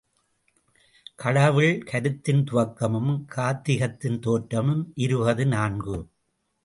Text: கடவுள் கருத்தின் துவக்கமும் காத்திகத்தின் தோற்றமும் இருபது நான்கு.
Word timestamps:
கடவுள் 1.15 1.83
கருத்தின் 1.83 2.43
துவக்கமும் 2.43 3.13
காத்திகத்தின் 3.35 4.19
தோற்றமும் 4.19 4.83
இருபது 4.95 5.45
நான்கு. 5.45 6.09